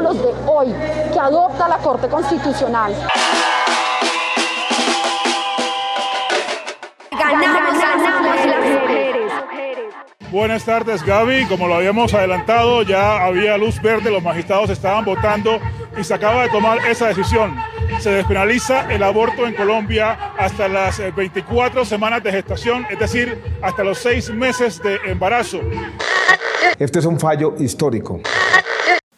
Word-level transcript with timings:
como 0.00 0.12
los 0.12 0.22
de 0.22 0.34
hoy, 0.46 0.74
que 1.12 1.18
adopta 1.18 1.68
la 1.68 1.78
Corte 1.78 2.08
Constitucional. 2.08 2.94
Ganamos, 7.10 7.78
ganamos 7.78 8.46
las 8.46 8.82
mujeres. 8.82 9.32
Buenas 10.30 10.64
tardes, 10.64 11.02
Gaby. 11.04 11.46
Como 11.46 11.66
lo 11.66 11.74
habíamos 11.74 12.14
adelantado, 12.14 12.82
ya 12.82 13.24
había 13.24 13.56
luz 13.58 13.80
verde, 13.82 14.10
los 14.10 14.22
magistrados 14.22 14.70
estaban 14.70 15.04
votando 15.04 15.58
y 15.98 16.04
se 16.04 16.14
acaba 16.14 16.44
de 16.44 16.48
tomar 16.50 16.78
esa 16.86 17.08
decisión. 17.08 17.56
Se 17.98 18.10
despenaliza 18.10 18.90
el 18.92 19.02
aborto 19.02 19.46
en 19.46 19.54
Colombia 19.54 20.32
hasta 20.38 20.68
las 20.68 20.98
24 21.14 21.84
semanas 21.84 22.22
de 22.22 22.30
gestación, 22.30 22.86
es 22.88 22.98
decir, 22.98 23.42
hasta 23.60 23.84
los 23.84 23.98
seis 23.98 24.30
meses 24.30 24.80
de 24.82 24.98
embarazo. 25.06 25.60
Este 26.78 27.00
es 27.00 27.04
un 27.04 27.18
fallo 27.18 27.54
histórico. 27.58 28.20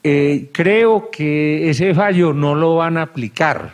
Eh, 0.05 0.49
creo 0.53 1.11
que 1.11 1.71
ese 1.71 1.95
fallo 1.95 2.33
no 2.33 2.55
lo 2.55 2.77
van 2.77 2.97
a 2.97 3.03
aplicar, 3.03 3.73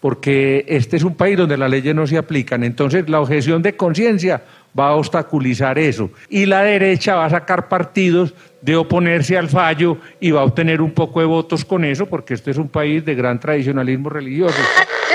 porque 0.00 0.64
este 0.66 0.96
es 0.96 1.02
un 1.02 1.14
país 1.14 1.36
donde 1.36 1.58
las 1.58 1.70
leyes 1.70 1.94
no 1.94 2.06
se 2.06 2.16
aplican. 2.16 2.64
Entonces, 2.64 3.08
la 3.08 3.20
objeción 3.20 3.62
de 3.62 3.76
conciencia 3.76 4.42
va 4.78 4.88
a 4.88 4.92
obstaculizar 4.94 5.78
eso. 5.78 6.10
Y 6.30 6.46
la 6.46 6.62
derecha 6.62 7.16
va 7.16 7.26
a 7.26 7.30
sacar 7.30 7.68
partidos 7.68 8.34
de 8.62 8.76
oponerse 8.76 9.36
al 9.36 9.48
fallo 9.48 9.98
y 10.20 10.30
va 10.30 10.40
a 10.40 10.44
obtener 10.44 10.80
un 10.80 10.92
poco 10.92 11.20
de 11.20 11.26
votos 11.26 11.64
con 11.64 11.84
eso, 11.84 12.06
porque 12.06 12.34
este 12.34 12.50
es 12.50 12.56
un 12.56 12.68
país 12.68 13.04
de 13.04 13.14
gran 13.14 13.38
tradicionalismo 13.38 14.08
religioso. 14.08 14.56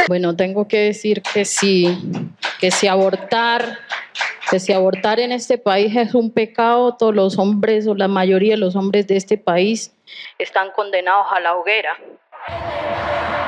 Bueno, 0.07 0.35
tengo 0.35 0.67
que 0.67 0.77
decir 0.77 1.21
que 1.33 1.45
sí, 1.45 1.97
que 2.59 2.71
si 2.71 2.87
abortar, 2.87 3.79
que 4.49 4.59
si 4.59 4.73
abortar 4.73 5.19
en 5.19 5.31
este 5.31 5.57
país 5.57 5.95
es 5.95 6.13
un 6.13 6.31
pecado, 6.31 6.95
todos 6.95 7.13
los 7.13 7.37
hombres 7.37 7.87
o 7.87 7.95
la 7.95 8.07
mayoría 8.07 8.53
de 8.53 8.59
los 8.59 8.75
hombres 8.75 9.07
de 9.07 9.17
este 9.17 9.37
país 9.37 9.93
están 10.37 10.71
condenados 10.75 11.27
a 11.31 11.39
la 11.39 11.55
hoguera. 11.55 11.97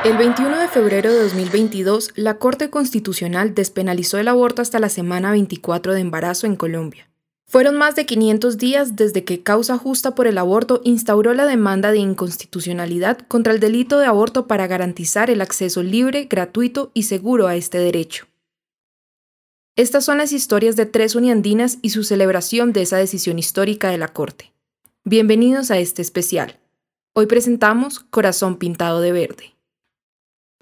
El 0.03 0.17
21 0.17 0.59
de 0.59 0.67
febrero 0.67 1.11
de 1.11 1.23
2022, 1.23 2.11
la 2.15 2.35
Corte 2.37 2.69
Constitucional 2.69 3.53
despenalizó 3.53 4.17
el 4.17 4.27
aborto 4.27 4.61
hasta 4.61 4.79
la 4.79 4.89
semana 4.89 5.31
24 5.31 5.93
de 5.93 6.01
embarazo 6.01 6.47
en 6.47 6.55
Colombia. 6.55 7.09
Fueron 7.49 7.77
más 7.77 7.95
de 7.95 8.05
500 8.05 8.57
días 8.57 8.95
desde 8.95 9.23
que 9.23 9.41
Causa 9.41 9.77
Justa 9.77 10.13
por 10.13 10.27
el 10.27 10.37
Aborto 10.37 10.81
instauró 10.83 11.33
la 11.33 11.47
demanda 11.47 11.91
de 11.91 11.97
inconstitucionalidad 11.97 13.17
contra 13.27 13.53
el 13.53 13.59
delito 13.59 13.97
de 13.97 14.05
aborto 14.05 14.45
para 14.45 14.67
garantizar 14.67 15.31
el 15.31 15.41
acceso 15.41 15.81
libre, 15.81 16.27
gratuito 16.29 16.91
y 16.93 17.03
seguro 17.03 17.47
a 17.47 17.55
este 17.55 17.79
derecho. 17.79 18.28
Estas 19.79 20.03
son 20.03 20.17
las 20.17 20.33
historias 20.33 20.75
de 20.75 20.85
tres 20.85 21.15
uniandinas 21.15 21.77
y 21.81 21.91
su 21.91 22.03
celebración 22.03 22.73
de 22.73 22.81
esa 22.81 22.97
decisión 22.97 23.39
histórica 23.39 23.89
de 23.89 23.97
la 23.97 24.09
Corte. 24.09 24.51
Bienvenidos 25.05 25.71
a 25.71 25.77
este 25.77 26.01
especial. 26.01 26.59
Hoy 27.13 27.27
presentamos 27.27 28.01
Corazón 28.01 28.57
Pintado 28.57 28.99
de 28.99 29.13
Verde. 29.13 29.55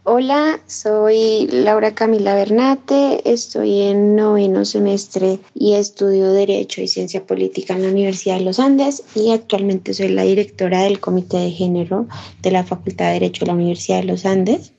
Hola, 0.04 0.62
soy 0.68 1.48
Laura 1.52 1.95
Camila 1.95 2.36
Bernate, 2.36 3.28
estoy 3.28 3.82
en 3.82 4.16
noveno 4.16 4.66
semestre 4.66 5.40
y 5.56 5.73
estudio 5.73 6.32
Derecho 6.32 6.82
y 6.82 6.88
Ciencia 6.88 7.26
Política 7.26 7.73
en 7.73 7.82
la 7.82 7.90
Universidad 7.90 8.38
de 8.38 8.45
los 8.45 8.60
Andes 8.60 9.04
y 9.16 9.32
actualmente 9.32 9.95
soy 9.95 10.10
la 10.10 10.22
directora 10.22 10.84
del 10.84 11.00
Comité 11.00 11.38
de 11.38 11.50
Género 11.50 12.08
de 12.44 12.52
la 12.52 12.64
Facultad 12.64 13.08
de 13.08 13.14
Derecho 13.14 13.45
de 13.45 13.48
la 13.48 13.56
Universidad 13.56 14.02
de 14.02 14.06
los 14.06 14.28
Andes. 14.28 14.73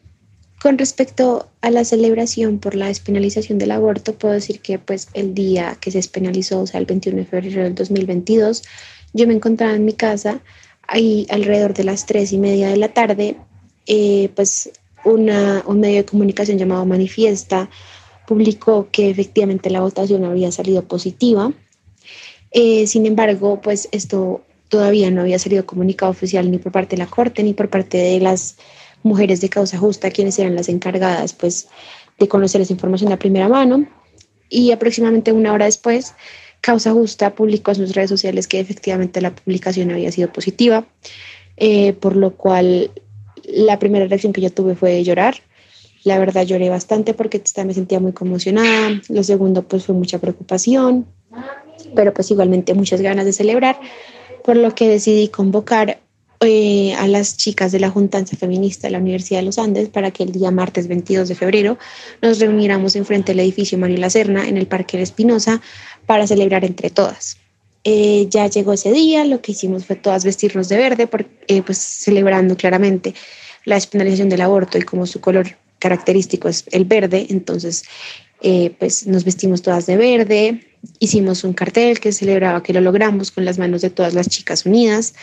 Con 0.61 0.77
respecto 0.77 1.49
a 1.61 1.71
la 1.71 1.85
celebración 1.85 2.59
por 2.59 2.75
la 2.75 2.89
despenalización 2.89 3.59
del 3.59 3.71
aborto, 3.71 4.15
puedo 4.15 4.35
decir 4.35 4.61
que 4.61 4.79
pues 4.79 5.09
el 5.15 5.33
día 5.33 5.77
que 5.81 5.93
se 5.93 5.99
despenalizó, 5.99 6.61
o 6.61 6.67
sea, 6.67 6.81
el 6.81 6.87
21 6.87 7.19
de 7.19 7.25
febrero 7.27 7.63
del 7.63 7.75
2022, 7.77 8.65
yo 9.13 9.27
me 9.29 9.35
encontraba 9.35 9.75
en 9.75 9.85
mi 9.85 9.93
casa 9.93 10.41
ahí 10.89 11.27
alrededor 11.31 11.75
de 11.75 11.85
las 11.85 12.07
tres 12.07 12.33
y 12.33 12.39
media 12.39 12.71
de 12.71 12.77
la 12.77 12.89
tarde, 12.89 13.37
eh, 13.87 14.31
pues 14.35 14.71
una, 15.05 15.63
un 15.67 15.79
medio 15.81 15.99
de 15.99 16.05
comunicación 16.05 16.59
llamado 16.59 16.85
Manifiesta 16.85 17.71
publicó 18.27 18.89
que 18.91 19.11
efectivamente 19.11 19.71
la 19.71 19.81
votación 19.81 20.25
había 20.25 20.51
salido 20.51 20.83
positiva. 20.85 21.53
Eh, 22.51 22.87
sin 22.87 23.07
embargo, 23.07 23.61
pues 23.61 23.89
esto 23.93 24.43
todavía 24.69 25.11
no 25.11 25.21
había 25.21 25.39
salido 25.39 25.65
comunicado 25.65 26.11
oficial 26.11 26.51
ni 26.51 26.59
por 26.59 26.73
parte 26.73 26.97
de 26.97 27.03
la 27.03 27.09
Corte 27.09 27.43
ni 27.43 27.55
por 27.55 27.71
parte 27.71 27.97
de 27.97 28.21
las 28.21 28.57
mujeres 29.09 29.41
de 29.41 29.49
causa 29.49 29.79
justa, 29.79 30.11
quienes 30.11 30.39
eran 30.39 30.55
las 30.55 30.69
encargadas 30.69 31.33
pues, 31.33 31.69
de 32.19 32.29
conocer 32.29 32.61
esa 32.61 32.73
información 32.73 33.13
a 33.13 33.19
primera 33.19 33.49
mano. 33.49 33.87
Y 34.49 34.73
aproximadamente 34.73 35.33
una 35.33 35.53
hora 35.53 35.67
después, 35.67 36.15
Causa 36.61 36.93
Justa 36.93 37.35
publicó 37.35 37.71
en 37.71 37.77
sus 37.77 37.95
redes 37.95 38.11
sociales 38.11 38.47
que 38.47 38.61
efectivamente 38.61 39.21
la 39.21 39.35
publicación 39.35 39.91
había 39.91 40.11
sido 40.13 40.33
positiva, 40.33 40.87
eh, 41.57 41.93
por 41.93 42.17
lo 42.17 42.35
cual 42.35 42.91
la 43.45 43.79
primera 43.79 44.07
reacción 44.07 44.33
que 44.33 44.41
yo 44.41 44.51
tuve 44.51 44.75
fue 44.75 45.03
llorar. 45.05 45.37
La 46.05 46.19
verdad 46.19 46.45
lloré 46.45 46.69
bastante 46.71 47.15
porque 47.15 47.43
me 47.65 47.75
sentía 47.75 48.01
muy 48.01 48.13
conmocionada. 48.13 49.01
Lo 49.09 49.23
segundo 49.23 49.63
pues 49.63 49.85
fue 49.85 49.95
mucha 49.95 50.19
preocupación, 50.19 51.07
pero 51.95 52.15
pues 52.15 52.31
igualmente 52.31 52.75
muchas 52.75 53.01
ganas 53.01 53.25
de 53.25 53.33
celebrar, 53.33 53.79
por 54.45 54.57
lo 54.57 54.75
que 54.75 54.89
decidí 54.89 55.29
convocar 55.29 56.01
eh, 56.41 56.95
a 56.95 57.09
las 57.09 57.37
chicas 57.37 57.73
de 57.73 57.81
la 57.81 57.91
Juntanza 57.91 58.37
Feminista 58.37 58.87
de 58.87 58.93
la 58.93 58.99
Universidad 58.99 59.41
de 59.41 59.47
los 59.47 59.59
Andes 59.59 59.89
para 59.89 60.13
que 60.13 60.23
el 60.23 60.31
día 60.31 60.51
martes 60.51 60.87
22 60.87 61.29
de 61.29 61.35
febrero 61.35 61.79
nos 62.23 62.39
reuniéramos 62.39 62.95
enfrente 62.95 63.33
del 63.33 63.41
edificio 63.41 63.77
Mario 63.77 63.99
La 63.99 64.09
Serna 64.09 64.47
en 64.47 64.57
el 64.57 64.67
Parque 64.67 64.97
de 64.97 65.03
Espinosa 65.03 65.61
para 66.07 66.27
celebrar 66.27 66.65
entre 66.65 66.91
todas. 66.91 67.39
Eh, 67.83 68.27
ya 68.31 68.47
llegó 68.47 68.73
ese 68.73 68.93
día, 68.93 69.25
lo 69.25 69.41
que 69.41 69.53
hicimos 69.53 69.85
fue 69.85 69.97
todas 69.97 70.25
vestirnos 70.25 70.69
de 70.69 70.77
verde, 70.77 71.09
eh, 71.49 71.63
pues 71.63 71.79
celebrando 71.79 72.57
claramente 72.57 73.15
la 73.65 73.75
despenalización 73.75 74.29
del 74.29 74.43
aborto 74.43 74.79
y 74.79 74.83
como 74.83 75.07
su 75.07 75.21
color 75.21 75.57
característico 75.79 76.49
es 76.49 76.65
el 76.71 76.85
verde, 76.85 77.27
entonces 77.31 77.85
eh, 78.43 78.75
pues 78.79 79.07
nos 79.07 79.25
vestimos 79.25 79.63
todas 79.63 79.87
de 79.87 79.97
verde, 79.97 80.67
hicimos 80.99 81.45
un 81.45 81.53
cartel 81.53 82.01
que 82.01 82.13
celebraba 82.13 82.63
que 82.63 82.73
lo 82.73 82.81
logramos 82.81 83.31
con 83.31 83.45
las 83.45 83.59
manos 83.59 83.83
de 83.83 83.91
todas 83.91 84.15
las 84.15 84.29
chicas 84.29 84.67
unidas, 84.67 85.15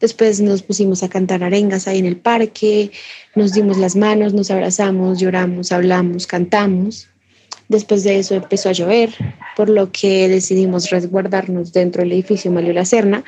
después 0.00 0.40
nos 0.40 0.62
pusimos 0.62 1.02
a 1.02 1.08
cantar 1.08 1.42
arengas 1.42 1.88
ahí 1.88 1.98
en 1.98 2.06
el 2.06 2.16
parque, 2.16 2.90
nos 3.34 3.52
dimos 3.52 3.76
las 3.78 3.96
manos, 3.96 4.34
nos 4.34 4.50
abrazamos, 4.50 5.18
lloramos, 5.18 5.72
hablamos, 5.72 6.26
cantamos 6.26 7.10
Después 7.70 8.02
de 8.02 8.18
eso 8.18 8.34
empezó 8.34 8.68
a 8.68 8.72
llover, 8.72 9.10
por 9.56 9.70
lo 9.70 9.92
que 9.92 10.28
decidimos 10.28 10.90
resguardarnos 10.90 11.72
dentro 11.72 12.02
del 12.02 12.10
edificio 12.10 12.50
Mario 12.50 12.72
La 12.72 12.84
Serna. 12.84 13.22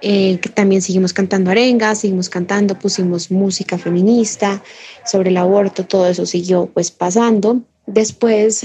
Eh, 0.00 0.40
también 0.54 0.82
seguimos 0.82 1.12
cantando 1.12 1.52
arengas, 1.52 2.00
seguimos 2.00 2.28
cantando, 2.28 2.76
pusimos 2.76 3.30
música 3.30 3.78
feminista 3.78 4.64
sobre 5.06 5.30
el 5.30 5.36
aborto, 5.36 5.86
todo 5.86 6.08
eso 6.08 6.26
siguió 6.26 6.66
pues 6.74 6.90
pasando. 6.90 7.60
Después, 7.86 8.64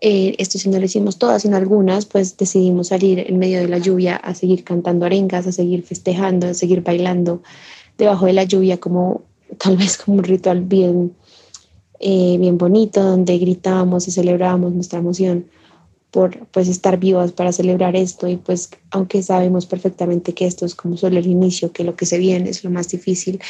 eh, 0.00 0.34
esto 0.38 0.58
si 0.58 0.68
no 0.68 0.78
lo 0.78 0.84
hicimos 0.84 1.18
todas, 1.18 1.42
sino 1.42 1.56
algunas, 1.56 2.06
pues 2.06 2.36
decidimos 2.36 2.88
salir 2.88 3.20
en 3.20 3.38
medio 3.38 3.60
de 3.60 3.68
la 3.68 3.78
lluvia 3.78 4.16
a 4.16 4.34
seguir 4.34 4.64
cantando 4.64 5.06
arengas, 5.06 5.46
a 5.46 5.52
seguir 5.52 5.82
festejando, 5.82 6.48
a 6.48 6.54
seguir 6.54 6.82
bailando 6.82 7.42
debajo 7.98 8.26
de 8.26 8.32
la 8.32 8.44
lluvia 8.44 8.78
como 8.78 9.22
tal 9.58 9.76
vez 9.76 9.96
como 9.96 10.18
un 10.18 10.24
ritual 10.24 10.62
bien 10.62 11.14
eh, 11.98 12.36
bien 12.38 12.58
bonito, 12.58 13.02
donde 13.02 13.38
gritábamos 13.38 14.06
y 14.06 14.10
celebrábamos 14.10 14.72
nuestra 14.72 14.98
emoción 14.98 15.46
por 16.10 16.46
pues 16.48 16.68
estar 16.68 16.98
vivas 16.98 17.32
para 17.32 17.52
celebrar 17.52 17.96
esto 17.96 18.28
y 18.28 18.36
pues 18.36 18.70
aunque 18.90 19.22
sabemos 19.22 19.66
perfectamente 19.66 20.34
que 20.34 20.46
esto 20.46 20.64
es 20.64 20.74
como 20.74 20.96
solo 20.96 21.18
el 21.18 21.26
inicio, 21.26 21.72
que 21.72 21.84
lo 21.84 21.96
que 21.96 22.06
se 22.06 22.18
viene 22.18 22.50
es 22.50 22.64
lo 22.64 22.70
más 22.70 22.88
difícil, 22.88 23.40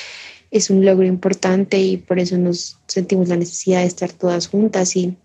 es 0.51 0.71
un 0.71 0.85
logro 0.85 1.07
importante 1.07 1.79
y 1.79 1.97
por 1.97 2.19
eso 2.19 2.39
nos 2.39 2.79
sentimos 2.87 3.29
la 3.29 3.37
necesidad 3.37 3.81
de 3.81 3.87
estar 3.87 4.13
todas 4.13 4.49
juntas 4.49 4.97
y 4.97 5.17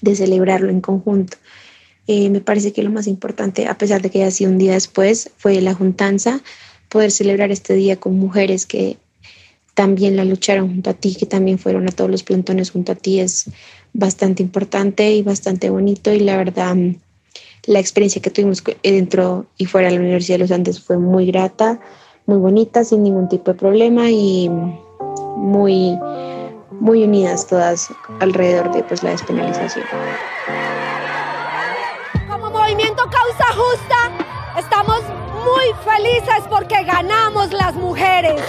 de 0.00 0.16
celebrarlo 0.16 0.70
en 0.70 0.80
conjunto. 0.80 1.36
Eh, 2.06 2.30
me 2.30 2.40
parece 2.40 2.72
que 2.72 2.82
lo 2.82 2.90
más 2.90 3.06
importante, 3.06 3.66
a 3.66 3.78
pesar 3.78 4.02
de 4.02 4.10
que 4.10 4.22
haya 4.22 4.30
sido 4.30 4.50
un 4.50 4.58
día 4.58 4.72
después, 4.72 5.30
fue 5.36 5.60
la 5.60 5.74
juntanza, 5.74 6.42
poder 6.88 7.10
celebrar 7.10 7.50
este 7.50 7.74
día 7.74 7.96
con 7.98 8.18
mujeres 8.18 8.66
que 8.66 8.98
también 9.74 10.16
la 10.16 10.24
lucharon 10.24 10.68
junto 10.68 10.90
a 10.90 10.94
ti, 10.94 11.14
que 11.14 11.26
también 11.26 11.58
fueron 11.58 11.88
a 11.88 11.92
todos 11.92 12.10
los 12.10 12.22
plantones 12.22 12.70
junto 12.70 12.92
a 12.92 12.94
ti, 12.94 13.20
es 13.20 13.46
bastante 13.92 14.42
importante 14.42 15.12
y 15.12 15.22
bastante 15.22 15.70
bonito 15.70 16.12
y 16.12 16.20
la 16.20 16.36
verdad 16.36 16.76
la 17.64 17.78
experiencia 17.78 18.20
que 18.20 18.30
tuvimos 18.30 18.62
dentro 18.82 19.46
y 19.56 19.66
fuera 19.66 19.88
de 19.88 19.94
la 19.94 20.00
Universidad 20.00 20.36
de 20.36 20.44
los 20.44 20.50
Andes 20.50 20.82
fue 20.82 20.98
muy 20.98 21.26
grata, 21.26 21.80
muy 22.26 22.38
bonita, 22.38 22.84
sin 22.84 23.02
ningún 23.02 23.28
tipo 23.28 23.52
de 23.52 23.58
problema 23.58 24.10
y 24.10 24.50
muy, 25.36 25.98
muy 26.80 27.04
unidas 27.04 27.46
todas 27.46 27.88
alrededor 28.20 28.72
de 28.72 28.82
pues, 28.82 29.02
la 29.02 29.10
despenalización. 29.10 29.84
Como 32.28 32.50
movimiento 32.50 33.04
Causa 33.04 33.52
Justa, 33.54 34.58
estamos 34.58 35.00
muy 35.44 35.72
felices 35.84 36.44
porque 36.50 36.82
ganamos 36.84 37.52
las 37.52 37.74
mujeres. 37.74 38.40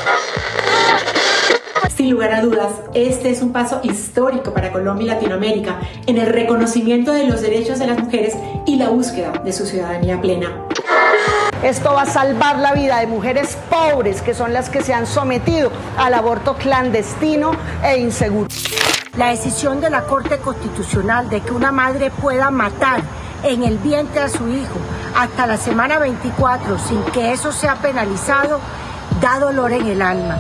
Sin 1.89 2.09
lugar 2.09 2.33
a 2.33 2.41
dudas, 2.41 2.71
este 2.93 3.29
es 3.29 3.41
un 3.41 3.51
paso 3.51 3.79
histórico 3.83 4.53
para 4.53 4.71
Colombia 4.71 5.05
y 5.05 5.09
Latinoamérica 5.09 5.79
en 6.07 6.17
el 6.17 6.27
reconocimiento 6.27 7.11
de 7.11 7.25
los 7.25 7.41
derechos 7.41 7.79
de 7.79 7.87
las 7.87 7.99
mujeres 7.99 8.35
y 8.65 8.77
la 8.77 8.89
búsqueda 8.89 9.31
de 9.43 9.53
su 9.53 9.65
ciudadanía 9.65 10.19
plena. 10.19 10.49
Esto 11.61 11.93
va 11.93 12.01
a 12.01 12.05
salvar 12.05 12.57
la 12.59 12.73
vida 12.73 12.99
de 12.99 13.07
mujeres 13.07 13.57
pobres, 13.69 14.21
que 14.21 14.33
son 14.33 14.53
las 14.53 14.69
que 14.69 14.81
se 14.81 14.93
han 14.93 15.05
sometido 15.05 15.71
al 15.97 16.13
aborto 16.13 16.55
clandestino 16.55 17.51
e 17.83 17.99
inseguro. 17.99 18.49
La 19.17 19.29
decisión 19.29 19.79
de 19.79 19.89
la 19.89 20.01
Corte 20.03 20.39
Constitucional 20.39 21.29
de 21.29 21.41
que 21.41 21.51
una 21.51 21.71
madre 21.71 22.09
pueda 22.09 22.49
matar 22.49 23.01
en 23.43 23.63
el 23.63 23.77
vientre 23.77 24.21
a 24.21 24.29
su 24.29 24.47
hijo 24.47 24.79
hasta 25.15 25.45
la 25.45 25.57
semana 25.57 25.99
24 25.99 26.79
sin 26.79 27.03
que 27.11 27.33
eso 27.33 27.51
sea 27.51 27.75
penalizado 27.75 28.59
da 29.21 29.39
dolor 29.39 29.71
en 29.71 29.87
el 29.87 30.01
alma. 30.01 30.37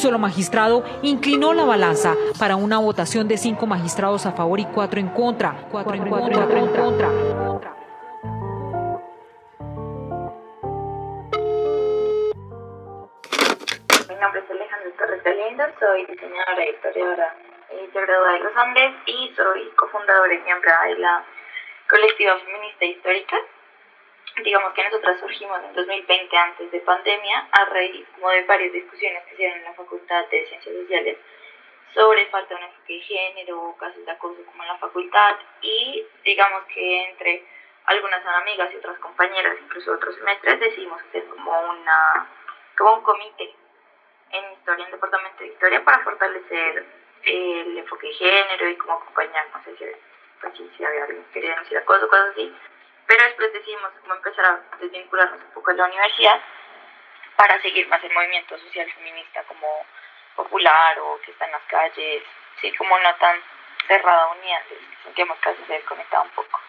Solo 0.00 0.18
magistrado 0.18 0.82
inclinó 1.02 1.52
la 1.52 1.64
balanza 1.64 2.16
para 2.38 2.56
una 2.56 2.78
votación 2.78 3.28
de 3.28 3.36
cinco 3.36 3.66
magistrados 3.66 4.24
a 4.26 4.32
favor 4.32 4.58
y 4.58 4.64
cuatro 4.64 4.98
en 4.98 5.08
contra. 5.08 5.54
Cuatro 5.70 5.94
en 5.94 6.08
contra. 6.08 6.46
Mi 14.08 14.16
nombre 14.16 14.40
es 14.40 14.50
Alejandra 14.50 14.90
Torres 14.98 15.22
Galindo, 15.22 15.64
soy 15.78 16.06
diseñadora 16.06 16.64
y 16.64 16.70
historiadora 16.70 17.36
yo 17.94 18.00
graduada 18.02 18.32
de 18.32 18.40
los 18.40 18.56
Andes 18.56 18.92
y 19.06 19.32
soy 19.36 19.70
cofundadora 19.76 20.34
y 20.34 20.38
miembro 20.40 20.70
de 20.86 20.98
la 20.98 21.24
colectiva 21.88 22.38
feminista 22.38 22.84
histórica 22.84 23.36
digamos 24.44 24.72
que 24.74 24.84
nosotras 24.84 25.20
surgimos 25.20 25.62
en 25.64 25.74
2020 25.74 26.36
antes 26.36 26.70
de 26.70 26.80
pandemia 26.80 27.48
a 27.52 27.64
raíz 27.66 28.06
como 28.14 28.30
de 28.30 28.44
varias 28.44 28.72
discusiones 28.72 29.24
que 29.24 29.30
se 29.30 29.36
dieron 29.36 29.58
en 29.58 29.64
la 29.64 29.74
Facultad 29.74 30.26
de 30.28 30.46
Ciencias 30.46 30.74
Sociales 30.74 31.18
sobre 31.94 32.26
falta 32.26 32.54
de 32.54 32.60
un 32.60 32.70
enfoque 32.70 32.94
de 32.94 33.00
género, 33.00 33.76
casos 33.78 34.04
de 34.04 34.12
acoso 34.12 34.44
como 34.46 34.62
en 34.62 34.68
la 34.68 34.78
facultad 34.78 35.36
y 35.60 36.06
digamos 36.24 36.64
que 36.66 37.04
entre 37.04 37.44
algunas 37.86 38.24
amigas 38.24 38.72
y 38.72 38.76
otras 38.76 38.98
compañeras, 38.98 39.56
incluso 39.60 39.92
otros 39.92 40.14
semestres, 40.14 40.60
decidimos 40.60 41.02
hacer 41.02 41.24
como 41.26 41.50
una 41.70 42.28
como 42.78 42.94
un 42.94 43.02
comité 43.02 43.52
en 44.30 44.52
historia, 44.52 44.84
en 44.84 44.92
departamento 44.92 45.38
de 45.40 45.48
historia 45.48 45.84
para 45.84 45.98
fortalecer 46.04 46.86
el 47.24 47.78
enfoque 47.78 48.06
de 48.06 48.14
género 48.14 48.68
y 48.68 48.76
como 48.76 48.94
acompañar, 48.94 49.46
no 49.52 49.62
sé 49.64 49.76
si, 49.76 49.84
pues, 50.40 50.54
si 50.76 50.84
había 50.84 51.04
alguien 51.04 51.24
que 51.24 51.32
quería 51.32 51.50
denunciar 51.50 51.82
acoso, 51.82 52.08
cosas 52.08 52.30
así 52.30 52.54
pero 53.10 53.24
después 53.24 53.52
decidimos 53.52 53.90
como 54.02 54.14
empezar 54.14 54.44
a 54.44 54.76
desvincularnos 54.78 55.42
un 55.42 55.50
poco 55.50 55.72
de 55.72 55.78
la 55.78 55.86
universidad 55.86 56.40
para 57.34 57.60
seguir 57.60 57.88
más 57.88 58.04
el 58.04 58.12
movimiento 58.12 58.56
social 58.56 58.88
feminista 58.92 59.42
como 59.48 59.84
popular 60.36 60.96
o 61.00 61.20
que 61.22 61.32
está 61.32 61.46
en 61.46 61.50
las 61.50 61.62
calles, 61.62 62.22
sí, 62.60 62.72
como 62.76 62.96
no 63.00 63.12
tan 63.16 63.36
cerrada 63.88 64.28
unidad, 64.28 64.62
sentíamos 65.02 65.36
casi 65.40 65.60
se 65.64 65.72
desconectaba 65.72 66.22
un 66.22 66.30
poco. 66.30 66.60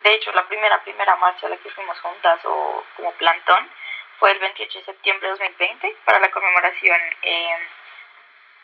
De 0.00 0.14
hecho, 0.14 0.32
la 0.32 0.44
primera, 0.48 0.82
primera 0.82 1.14
marcha 1.14 1.46
a 1.46 1.50
la 1.50 1.58
que 1.58 1.70
fuimos 1.70 1.96
juntas 2.00 2.40
o 2.44 2.84
como 2.96 3.12
plantón 3.12 3.70
fue 4.18 4.32
el 4.32 4.40
28 4.40 4.76
de 4.76 4.84
septiembre 4.86 5.28
de 5.28 5.34
2020 5.34 5.96
para 6.04 6.18
la 6.18 6.30
conmemoración, 6.32 6.98
eh, 7.22 7.68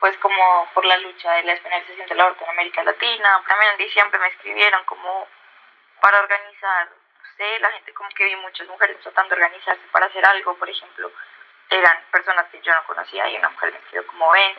pues 0.01 0.17
como 0.17 0.69
por 0.75 0.85
la 0.85 0.97
lucha 0.97 1.31
de 1.35 1.45
la 1.45 1.53
despenalización 1.53 2.09
del 2.09 2.21
aborto 2.23 2.43
en 2.43 2.51
América 2.51 2.83
Latina. 2.83 3.41
También 3.47 3.71
en 3.71 3.79
diciembre 3.79 4.19
me 4.19 4.29
escribieron 4.31 4.83
como 4.85 5.29
para 6.01 6.19
organizar 6.19 6.89
la 7.61 7.71
gente 7.73 7.95
como 7.95 8.09
que 8.11 8.25
vi 8.25 8.37
muchas 8.37 8.69
mujeres 8.69 8.99
tratando 9.01 9.35
de 9.35 9.43
organizarse 9.43 9.83
para 9.93 10.07
hacer 10.07 10.25
algo, 10.27 10.55
por 10.57 10.69
ejemplo, 10.69 11.11
eran 11.71 11.97
personas 12.11 12.47
que 12.51 12.61
yo 12.61 12.75
no 12.75 12.85
conocía 12.85 13.29
y 13.29 13.37
una 13.37 13.49
mujer 13.49 13.73
me 13.73 13.79
escribió 13.79 14.07
como 14.07 14.31
ven, 14.31 14.57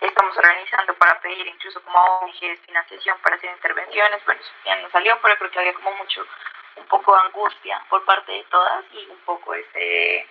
estamos 0.00 0.36
organizando 0.36 0.94
para 0.94 1.20
pedir 1.20 1.46
incluso 1.46 1.82
como 1.82 1.98
ONGs 1.98 2.60
financiación 2.66 3.18
para 3.18 3.36
hacer 3.36 3.50
intervenciones, 3.50 4.24
bueno, 4.24 4.40
eso 4.40 4.52
ya 4.64 4.76
no 4.76 4.90
salió, 4.90 5.18
pero 5.20 5.36
creo 5.38 5.50
que 5.50 5.58
había 5.60 5.74
como 5.74 5.92
mucho, 5.92 6.26
un 6.76 6.86
poco 6.86 7.14
de 7.14 7.22
angustia 7.22 7.82
por 7.88 8.04
parte 8.04 8.32
de 8.32 8.44
todas 8.44 8.84
y 8.92 9.06
un 9.06 9.18
poco 9.20 9.54
este 9.54 10.28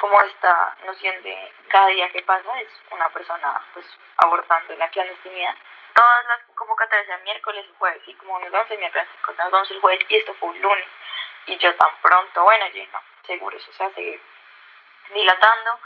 como 0.00 0.20
esta 0.22 0.76
noción 0.84 1.22
de 1.22 1.52
cada 1.68 1.86
día 1.88 2.10
que 2.10 2.22
pasa 2.22 2.60
es 2.60 2.68
una 2.90 3.08
persona 3.10 3.60
pues 3.72 3.86
abortando 4.16 4.72
en 4.72 4.78
la 4.80 4.88
clandestinidad 4.88 5.54
todas 5.94 6.26
las 6.26 6.40
convocatorias 6.54 7.06
eran 7.08 7.24
miércoles 7.24 7.66
y 7.68 7.74
jueves 7.78 8.02
y 8.06 8.14
como 8.14 8.38
nos 8.40 8.50
vamos 8.50 8.70
el 8.70 8.78
miércoles 8.78 9.08
nos 9.26 9.50
vamos 9.50 9.70
el 9.70 9.80
jueves 9.80 10.04
y 10.08 10.16
esto 10.16 10.34
fue 10.34 10.48
un 10.50 10.60
lunes 10.62 10.86
y 11.46 11.56
yo 11.58 11.74
tan 11.74 11.90
pronto, 12.00 12.42
bueno, 12.44 12.66
yo 12.68 12.84
no, 12.92 13.02
seguro 13.26 13.56
eso 13.56 13.72
se 13.72 13.94
seguir 13.94 14.20
dilatando. 15.12 15.78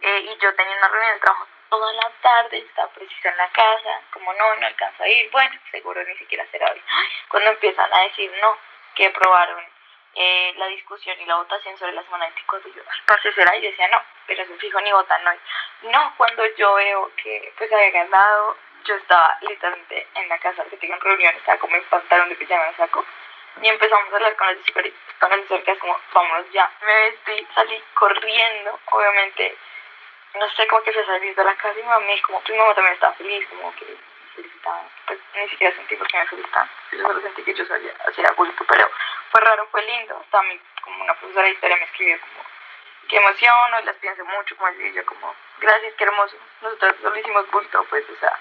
Eh, 0.00 0.18
y 0.28 0.38
yo 0.38 0.54
tenía 0.54 0.76
una 0.76 0.88
reunión 0.88 1.14
de 1.14 1.20
trabajo 1.20 1.46
toda 1.68 1.92
la 1.92 2.10
tarde, 2.20 2.58
estaba 2.58 2.88
precisa 2.92 3.30
en 3.30 3.36
la 3.36 3.48
casa, 3.48 4.00
como 4.12 4.32
no, 4.34 4.56
no 4.56 4.66
alcanza 4.66 5.04
a 5.04 5.08
ir, 5.08 5.30
bueno, 5.30 5.58
seguro 5.70 6.02
ni 6.04 6.14
siquiera 6.16 6.46
será 6.50 6.70
hoy. 6.70 6.82
Cuando 7.28 7.50
empiezan 7.50 7.92
a 7.92 8.00
decir 8.02 8.30
no, 8.40 8.58
que 8.94 9.06
aprobaron 9.06 9.64
eh, 10.14 10.54
la 10.56 10.66
discusión 10.66 11.20
y 11.20 11.24
la 11.24 11.36
votación 11.36 11.76
sobre 11.78 11.92
la 11.92 12.02
semana 12.04 12.26
24, 12.26 12.70
yo, 12.74 12.82
ay, 12.86 13.32
será, 13.34 13.56
y 13.56 13.62
decía 13.62 13.88
no, 13.88 14.02
pero 14.26 14.42
eso 14.42 14.54
fijo 14.58 14.80
ni 14.80 14.92
votan 14.92 15.26
hoy. 15.26 15.38
No, 15.82 16.14
cuando 16.16 16.44
yo 16.56 16.74
veo 16.74 17.10
que 17.16 17.52
pues 17.56 17.72
había 17.72 17.90
ganado, 17.90 18.56
yo 18.84 18.94
estaba 18.96 19.38
literalmente 19.40 20.06
en 20.14 20.28
la 20.28 20.38
casa 20.38 20.64
que 20.64 20.76
tengo 20.76 20.96
reunión, 20.96 21.34
estaba 21.36 21.58
como 21.58 21.76
en 21.76 21.84
pantalón 21.84 22.28
de 22.28 22.36
pijama 22.36 22.66
me 22.66 22.76
saco 22.76 23.04
y 23.62 23.68
empezamos 23.68 24.12
a 24.12 24.16
hablar 24.16 24.36
con 24.36 24.46
las 24.46 24.56
con 25.20 25.30
las 25.30 25.78
como, 25.78 26.00
vámonos 26.12 26.50
ya. 26.52 26.70
Me 26.82 27.10
vestí, 27.10 27.46
salí 27.54 27.82
corriendo, 27.94 28.78
obviamente, 28.90 29.56
no 30.34 30.48
sé, 30.50 30.66
cómo 30.66 30.82
que 30.82 30.92
fui 30.92 31.02
a 31.02 31.18
de 31.18 31.44
la 31.44 31.54
casa 31.54 31.78
y 31.78 31.82
mi 31.82 31.88
mamá, 31.88 32.06
como 32.26 32.40
tu 32.40 32.54
mamá 32.54 32.74
también 32.74 32.94
estaba 32.94 33.14
feliz, 33.14 33.46
como 33.48 33.74
que 33.76 33.96
felicitaban, 34.34 34.86
pues 35.06 35.18
ni 35.34 35.48
siquiera 35.48 35.76
sentí 35.76 35.96
por 35.96 36.08
qué 36.08 36.18
me 36.18 36.26
felicitaban, 36.26 36.70
yo 36.90 36.98
solo 36.98 37.20
sentí 37.20 37.42
que 37.44 37.54
yo 37.54 37.64
salía, 37.66 37.94
hacía 38.06 38.32
bulto, 38.32 38.64
pero 38.66 38.90
fue 39.30 39.40
raro, 39.40 39.66
fue 39.70 39.82
lindo, 39.82 40.24
también 40.30 40.60
como 40.82 41.04
una 41.04 41.14
profesora 41.14 41.46
de 41.46 41.52
historia 41.52 41.76
me 41.76 41.84
escribió 41.84 42.20
como, 42.20 42.44
qué 43.08 43.16
emoción, 43.16 43.74
hoy 43.74 43.84
las 43.84 43.96
pienso 43.96 44.24
mucho, 44.24 44.56
como 44.56 44.66
así, 44.68 44.92
yo 44.92 45.06
como, 45.06 45.34
gracias, 45.58 45.94
qué 45.96 46.04
hermoso, 46.04 46.36
nosotros 46.62 46.96
solo 47.00 47.16
hicimos 47.16 47.50
bulto, 47.50 47.84
pues, 47.88 48.04
o 48.10 48.16
sea, 48.16 48.36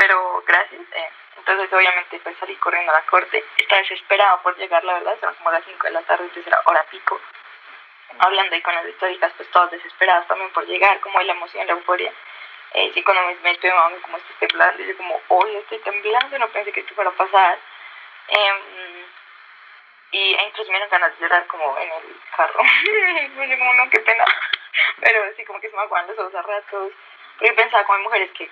pero 0.00 0.42
gracias, 0.46 0.80
eh, 0.80 1.10
entonces 1.36 1.70
obviamente 1.70 2.18
pues 2.22 2.34
salí 2.38 2.56
corriendo 2.56 2.90
a 2.90 2.94
la 2.94 3.02
corte, 3.02 3.44
estaba 3.58 3.82
desesperada 3.82 4.40
por 4.40 4.56
llegar, 4.56 4.82
la 4.82 4.94
verdad, 4.94 5.18
eran 5.20 5.34
como 5.34 5.50
las 5.50 5.62
5 5.62 5.86
de 5.86 5.92
la 5.92 6.00
tarde, 6.02 6.24
entonces 6.24 6.46
era 6.46 6.62
hora 6.64 6.82
pico, 6.84 7.20
hablando 8.18 8.54
ahí 8.54 8.62
con 8.62 8.74
las 8.74 8.86
históricas, 8.86 9.30
pues 9.36 9.50
todas 9.50 9.70
desesperadas 9.72 10.26
también 10.26 10.50
por 10.52 10.64
llegar, 10.64 10.98
como 11.00 11.20
la 11.20 11.32
emoción, 11.32 11.66
la 11.66 11.74
euforia. 11.74 12.10
Eh, 12.72 12.90
sí, 12.94 13.02
cuando 13.02 13.26
me 13.26 13.34
meto 13.42 13.66
mi 13.66 13.74
mamá 13.74 13.96
como 14.00 14.16
estoy 14.16 14.48
temblando, 14.48 14.82
y 14.82 14.86
yo 14.86 14.96
como, 14.96 15.20
hoy 15.28 15.56
estoy 15.56 15.78
temblando, 15.80 16.38
no 16.38 16.48
pensé 16.48 16.72
que 16.72 16.80
esto 16.80 16.94
fuera 16.94 17.10
a 17.10 17.14
pasar. 17.14 17.58
Eh, 18.28 19.06
y 20.12 20.34
incluso 20.34 20.70
me 20.70 20.78
dieron 20.78 20.90
ganas 20.90 21.12
de 21.12 21.20
llorar 21.20 21.46
como 21.46 21.76
en 21.78 21.92
el 21.92 22.16
carro. 22.34 22.62
yo 23.48 23.58
como, 23.58 23.74
no, 23.74 23.90
qué 23.90 24.00
pena. 24.00 24.24
Pero 25.00 25.24
sí, 25.36 25.44
como 25.44 25.60
que 25.60 25.68
se 25.68 25.76
me 25.76 25.82
aguan 25.82 26.06
los 26.06 26.18
ojos 26.18 26.34
a 26.34 26.42
ratos. 26.42 26.92
Porque 27.38 27.52
pensaba 27.52 27.84
como 27.84 27.98
hay 27.98 28.04
mujeres 28.04 28.30
que 28.32 28.50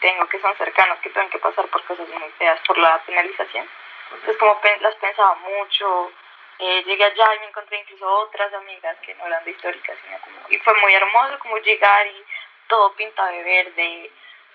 tengo 0.00 0.26
que 0.28 0.40
son 0.40 0.56
cercanos, 0.56 0.98
que 1.00 1.10
tienen 1.10 1.30
que 1.30 1.38
pasar 1.38 1.66
por 1.68 1.82
cosas 1.84 2.08
muy 2.08 2.30
feas 2.38 2.60
por 2.66 2.78
la 2.78 2.98
penalización. 3.04 3.68
Entonces 4.12 4.36
como 4.38 4.60
las 4.80 4.94
pensaba 4.96 5.34
mucho, 5.36 6.10
eh, 6.58 6.82
llegué 6.84 7.04
allá 7.04 7.34
y 7.34 7.40
me 7.40 7.46
encontré 7.46 7.78
incluso 7.78 8.08
otras 8.08 8.52
amigas 8.54 8.96
que 9.02 9.14
no 9.14 9.26
eran 9.26 9.44
de 9.44 9.50
históricas, 9.50 9.96
sino 10.04 10.18
como, 10.20 10.36
y 10.48 10.58
fue 10.58 10.74
muy 10.80 10.94
hermoso 10.94 11.38
como 11.40 11.58
llegar 11.58 12.06
y 12.06 12.24
todo 12.66 12.92
pintado 12.94 13.30
de 13.30 13.42
verde, 13.42 14.10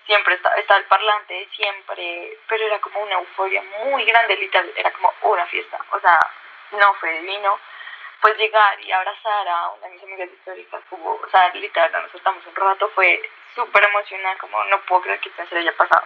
siempre 0.06 0.34
estaba, 0.34 0.54
estaba 0.56 0.80
el 0.80 0.86
parlante 0.86 1.48
siempre, 1.54 2.38
pero 2.46 2.66
era 2.66 2.78
como 2.80 3.00
una 3.00 3.14
euforia 3.14 3.62
muy 3.84 4.04
grande, 4.04 4.36
literal, 4.36 4.70
era 4.76 4.90
como 4.92 5.12
una 5.22 5.46
fiesta, 5.46 5.78
o 5.90 6.00
sea, 6.00 6.20
no 6.72 6.94
fue 6.94 7.20
divino 7.20 7.58
pues 8.20 8.38
llegar 8.38 8.80
y 8.80 8.90
abrazar 8.90 9.48
a 9.48 9.68
una 9.70 9.86
de 9.86 9.92
mis 9.94 10.02
amigas 10.02 10.30
históricas, 10.32 10.82
como, 10.88 11.12
o 11.12 11.28
sea, 11.30 11.50
literal, 11.54 11.92
nos 11.92 12.10
soltamos 12.10 12.46
un 12.46 12.54
rato, 12.54 12.88
fue 12.94 13.20
súper 13.54 13.84
emocionante, 13.84 14.40
como 14.40 14.64
no 14.64 14.80
puedo 14.88 15.02
creer 15.02 15.20
que 15.20 15.28
esto 15.28 15.42
se 15.48 15.58
haya 15.58 15.72
pasado. 15.76 16.02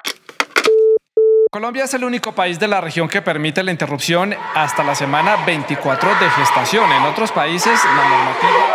Colombia 1.50 1.85
es 1.85 1.95
el 1.95 2.05
único 2.05 2.35
país 2.35 2.59
de 2.61 2.69
la 2.69 2.81
región 2.81 3.09
que 3.09 3.23
permite 3.23 3.62
la 3.62 3.71
interrupción 3.71 4.35
hasta 4.55 4.85
la 4.85 4.95
semana 4.95 5.37
24 5.47 6.14
de 6.17 6.31
gestación. 6.31 6.93
En 6.93 7.02
otros 7.05 7.33
países 7.33 7.83
la 7.85 8.09
normativa... 8.09 8.68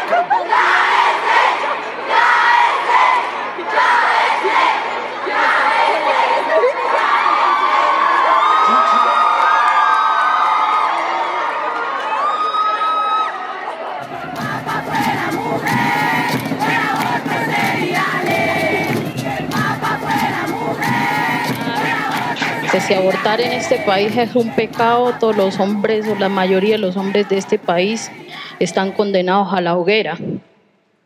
abortar 22.95 23.41
en 23.41 23.51
este 23.51 23.77
país 23.79 24.15
es 24.17 24.35
un 24.35 24.53
pecado, 24.55 25.13
todos 25.19 25.35
los 25.35 25.59
hombres 25.59 26.07
o 26.07 26.15
la 26.15 26.29
mayoría 26.29 26.73
de 26.73 26.79
los 26.79 26.97
hombres 26.97 27.29
de 27.29 27.37
este 27.37 27.59
país 27.59 28.11
están 28.59 28.91
condenados 28.91 29.53
a 29.53 29.61
la 29.61 29.75
hoguera 29.75 30.17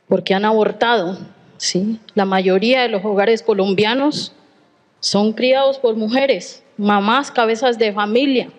porque 0.07 0.33
han 0.33 0.45
abortado. 0.45 1.17
¿sí? 1.57 1.99
La 2.15 2.25
mayoría 2.25 2.81
de 2.81 2.89
los 2.89 3.03
hogares 3.03 3.43
colombianos 3.43 4.33
son 4.99 5.33
criados 5.33 5.77
por 5.77 5.95
mujeres, 5.95 6.63
mamás, 6.77 7.31
cabezas 7.31 7.77
de 7.77 7.93
familia, 7.93 8.49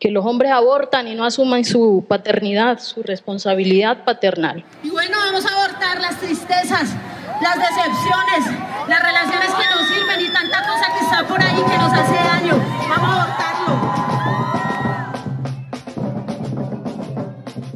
que 0.00 0.10
los 0.10 0.26
hombres 0.26 0.50
abortan 0.50 1.08
y 1.08 1.14
no 1.14 1.24
asuman 1.24 1.64
su 1.64 2.04
paternidad, 2.08 2.80
su 2.80 3.02
responsabilidad 3.02 4.04
paternal. 4.04 4.64
Y 4.82 4.90
bueno, 4.90 5.16
vamos 5.18 5.46
a 5.46 5.54
abortar 5.54 6.00
las 6.00 6.18
tristezas, 6.20 6.94
las 7.40 7.56
decepciones, 7.56 8.44
las 8.86 9.02
relaciones 9.02 9.50
que 9.54 9.66
no 9.66 9.86
sirven 9.86 10.20
y 10.20 10.28
tanta 10.30 10.62
cosa 10.66 10.86
que 10.92 11.04
está 11.04 11.24
por 11.24 11.42
ahí 11.42 11.62
que 11.62 11.78
nos 11.78 11.92
hace 11.92 12.14
daño. 12.14 12.54
Vamos 12.88 13.33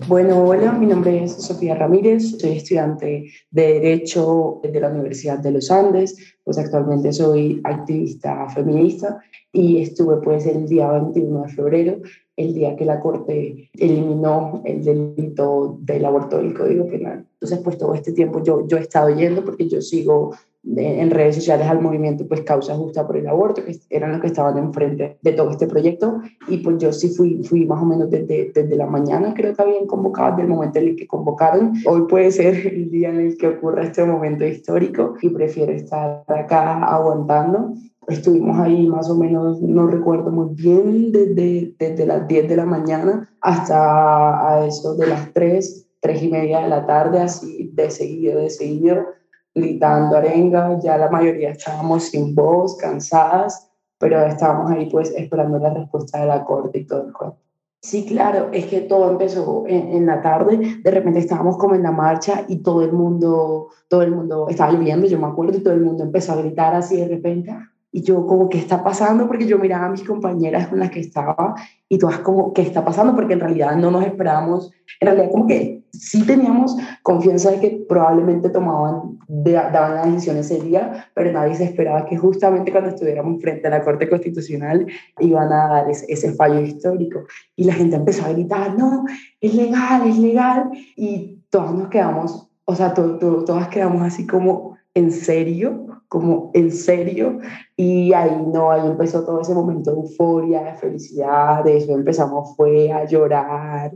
Bueno, 0.08 0.42
hola, 0.42 0.72
mi 0.72 0.86
nombre 0.86 1.22
es 1.24 1.32
Sofía 1.32 1.74
Ramírez, 1.74 2.38
soy 2.38 2.52
estudiante 2.52 3.30
de 3.50 3.72
Derecho 3.74 4.58
de 4.62 4.80
la 4.80 4.88
Universidad 4.88 5.38
de 5.38 5.50
los 5.50 5.70
Andes, 5.70 6.16
pues 6.42 6.56
actualmente 6.56 7.12
soy 7.12 7.60
activista 7.62 8.48
feminista 8.48 9.20
y 9.52 9.82
estuve 9.82 10.16
pues 10.22 10.46
el 10.46 10.66
día 10.66 10.90
21 10.92 11.42
de 11.42 11.48
febrero, 11.50 12.00
el 12.36 12.54
día 12.54 12.74
que 12.74 12.86
la 12.86 13.00
Corte 13.00 13.68
eliminó 13.74 14.62
el 14.64 14.82
delito 14.82 15.78
del 15.82 16.06
aborto 16.06 16.38
del 16.38 16.54
Código 16.54 16.86
Penal. 16.86 17.26
Entonces 17.34 17.58
pues 17.62 17.76
todo 17.76 17.92
este 17.92 18.12
tiempo 18.12 18.42
yo, 18.42 18.66
yo 18.66 18.78
he 18.78 18.80
estado 18.80 19.10
yendo 19.14 19.44
porque 19.44 19.68
yo 19.68 19.82
sigo 19.82 20.34
en 20.76 21.10
redes 21.10 21.36
sociales 21.36 21.66
al 21.66 21.80
movimiento 21.80 22.26
pues 22.26 22.42
Causa 22.42 22.74
Justa 22.74 23.06
por 23.06 23.16
el 23.16 23.26
Aborto, 23.26 23.64
que 23.64 23.78
eran 23.90 24.12
los 24.12 24.20
que 24.20 24.26
estaban 24.26 24.58
enfrente 24.58 25.18
de 25.22 25.32
todo 25.32 25.50
este 25.50 25.66
proyecto. 25.66 26.20
Y 26.48 26.58
pues 26.58 26.78
yo 26.78 26.92
sí 26.92 27.08
fui, 27.08 27.42
fui 27.44 27.64
más 27.66 27.82
o 27.82 27.86
menos 27.86 28.10
desde, 28.10 28.52
desde 28.54 28.76
la 28.76 28.86
mañana, 28.86 29.34
creo 29.34 29.54
que 29.54 29.62
habían 29.62 29.86
convocado, 29.86 30.32
desde 30.32 30.42
el 30.42 30.48
momento 30.48 30.78
en 30.78 30.88
el 30.88 30.96
que 30.96 31.06
convocaron. 31.06 31.72
Hoy 31.86 32.02
puede 32.08 32.30
ser 32.30 32.54
el 32.66 32.90
día 32.90 33.10
en 33.10 33.20
el 33.20 33.36
que 33.36 33.48
ocurra 33.48 33.84
este 33.84 34.04
momento 34.04 34.44
histórico 34.44 35.14
y 35.22 35.30
prefiero 35.30 35.72
estar 35.72 36.24
acá 36.26 36.84
aguantando. 36.84 37.72
Estuvimos 38.06 38.58
ahí 38.58 38.86
más 38.86 39.10
o 39.10 39.16
menos, 39.16 39.60
no 39.60 39.86
recuerdo 39.86 40.30
muy 40.30 40.54
bien, 40.54 41.12
desde, 41.12 41.74
desde 41.78 42.06
las 42.06 42.26
10 42.26 42.48
de 42.48 42.56
la 42.56 42.64
mañana 42.64 43.28
hasta 43.42 44.48
a 44.48 44.66
eso 44.66 44.94
de 44.96 45.08
las 45.08 45.30
3, 45.34 45.86
3 46.00 46.22
y 46.22 46.28
media 46.28 46.60
de 46.60 46.68
la 46.68 46.86
tarde, 46.86 47.20
así 47.20 47.70
de 47.74 47.90
seguido, 47.90 48.40
de 48.40 48.48
seguido 48.48 49.18
gritando 49.58 50.16
arenga, 50.16 50.78
ya 50.80 50.96
la 50.96 51.10
mayoría 51.10 51.50
estábamos 51.50 52.04
sin 52.04 52.34
voz, 52.34 52.76
cansadas, 52.76 53.70
pero 53.98 54.24
estábamos 54.24 54.70
ahí 54.70 54.88
pues 54.90 55.12
esperando 55.16 55.58
la 55.58 55.74
respuesta 55.74 56.20
de 56.20 56.26
la 56.26 56.44
corte 56.44 56.78
y 56.78 56.86
todo 56.86 57.06
el 57.06 57.12
cuento. 57.12 57.38
Sí, 57.80 58.04
claro, 58.06 58.48
es 58.52 58.66
que 58.66 58.80
todo 58.80 59.08
empezó 59.10 59.64
en, 59.68 59.92
en, 59.92 60.06
la 60.06 60.20
tarde, 60.20 60.80
de 60.82 60.90
repente 60.90 61.20
estábamos 61.20 61.56
como 61.58 61.76
en 61.76 61.84
la 61.84 61.92
marcha 61.92 62.44
y 62.48 62.56
todo 62.56 62.82
el 62.82 62.92
mundo, 62.92 63.68
todo 63.88 64.02
el 64.02 64.10
mundo 64.10 64.48
estaba 64.48 64.72
lloviendo, 64.72 65.06
yo 65.06 65.18
me 65.18 65.28
acuerdo, 65.28 65.58
y 65.58 65.62
todo 65.62 65.74
el 65.74 65.82
mundo 65.82 66.02
empezó 66.02 66.32
a 66.32 66.36
gritar 66.36 66.74
así 66.74 66.96
de 66.96 67.06
repente, 67.06 67.54
y 67.98 68.02
yo 68.02 68.24
como, 68.26 68.48
¿qué 68.48 68.58
está 68.58 68.84
pasando? 68.84 69.26
Porque 69.26 69.44
yo 69.44 69.58
miraba 69.58 69.86
a 69.86 69.90
mis 69.90 70.04
compañeras 70.04 70.68
con 70.68 70.78
las 70.78 70.90
que 70.90 71.00
estaba 71.00 71.56
y 71.88 71.98
todas 71.98 72.20
como, 72.20 72.52
¿qué 72.52 72.62
está 72.62 72.84
pasando? 72.84 73.12
Porque 73.16 73.32
en 73.32 73.40
realidad 73.40 73.74
no 73.74 73.90
nos 73.90 74.04
esperábamos, 74.04 74.70
en 75.00 75.06
realidad 75.06 75.32
como 75.32 75.48
que 75.48 75.82
sí 75.92 76.24
teníamos 76.24 76.76
confianza 77.02 77.50
de 77.50 77.58
que 77.58 77.86
probablemente 77.88 78.50
tomaban, 78.50 79.18
daban 79.26 79.94
la 79.96 80.06
decisión 80.06 80.36
ese 80.36 80.60
día, 80.60 81.10
pero 81.12 81.32
nadie 81.32 81.56
se 81.56 81.64
esperaba 81.64 82.06
que 82.06 82.16
justamente 82.16 82.70
cuando 82.70 82.90
estuviéramos 82.90 83.42
frente 83.42 83.66
a 83.66 83.70
la 83.70 83.82
Corte 83.82 84.08
Constitucional 84.08 84.86
iban 85.18 85.52
a 85.52 85.68
dar 85.68 85.90
ese, 85.90 86.06
ese 86.08 86.32
fallo 86.34 86.60
histórico. 86.60 87.24
Y 87.56 87.64
la 87.64 87.72
gente 87.72 87.96
empezó 87.96 88.24
a 88.26 88.32
gritar, 88.32 88.78
no, 88.78 89.06
es 89.40 89.54
legal, 89.54 90.06
es 90.06 90.18
legal. 90.18 90.70
Y 90.94 91.42
todas 91.50 91.74
nos 91.74 91.88
quedamos, 91.88 92.48
o 92.64 92.74
sea, 92.76 92.94
todas 92.94 93.68
quedamos 93.68 94.02
así 94.02 94.24
como, 94.24 94.76
¿en 94.94 95.10
serio? 95.10 95.87
Como 96.08 96.50
en 96.54 96.72
serio 96.72 97.38
y 97.76 98.12
ahí 98.12 98.42
no, 98.52 98.70
ahí 98.70 98.86
empezó 98.86 99.24
todo 99.24 99.40
ese 99.40 99.54
momento 99.54 99.92
de 99.92 99.98
euforia, 99.98 100.62
de 100.62 100.74
felicidad, 100.74 101.62
de 101.64 101.76
eso 101.76 101.92
empezamos 101.92 102.56
fue 102.56 102.90
a 102.90 103.04
llorar, 103.04 103.92